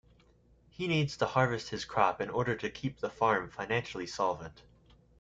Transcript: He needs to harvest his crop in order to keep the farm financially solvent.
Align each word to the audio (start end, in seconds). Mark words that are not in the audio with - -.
He 0.71 0.87
needs 0.87 1.15
to 1.17 1.27
harvest 1.27 1.69
his 1.69 1.85
crop 1.85 2.21
in 2.21 2.31
order 2.31 2.55
to 2.55 2.71
keep 2.71 3.01
the 3.01 3.09
farm 3.11 3.51
financially 3.51 4.07
solvent. 4.07 4.63